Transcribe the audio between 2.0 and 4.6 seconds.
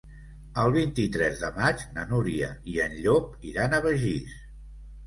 Núria i en Llop iran a Begís.